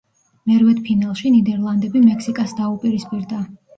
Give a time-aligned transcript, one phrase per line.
[0.51, 3.45] მერვედფინალში, ნიდერლანდები მექსიკას დაუპირისპირდა.